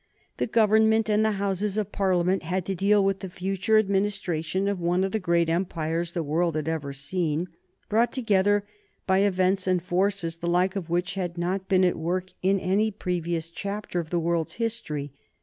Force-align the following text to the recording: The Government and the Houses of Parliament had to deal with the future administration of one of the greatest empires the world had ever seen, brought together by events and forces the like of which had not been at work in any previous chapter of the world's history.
The 0.37 0.47
Government 0.47 1.09
and 1.11 1.23
the 1.23 1.33
Houses 1.33 1.77
of 1.77 1.91
Parliament 1.91 2.41
had 2.41 2.65
to 2.65 2.73
deal 2.73 3.05
with 3.05 3.19
the 3.19 3.29
future 3.29 3.77
administration 3.77 4.67
of 4.67 4.79
one 4.79 5.03
of 5.03 5.11
the 5.11 5.19
greatest 5.19 5.53
empires 5.53 6.13
the 6.13 6.23
world 6.23 6.55
had 6.55 6.67
ever 6.67 6.91
seen, 6.91 7.49
brought 7.87 8.11
together 8.11 8.63
by 9.05 9.19
events 9.19 9.67
and 9.67 9.79
forces 9.79 10.37
the 10.37 10.47
like 10.47 10.75
of 10.75 10.89
which 10.89 11.13
had 11.13 11.37
not 11.37 11.69
been 11.69 11.85
at 11.85 11.99
work 11.99 12.31
in 12.41 12.59
any 12.59 12.89
previous 12.89 13.51
chapter 13.51 13.99
of 13.99 14.09
the 14.09 14.17
world's 14.17 14.53
history. 14.53 15.13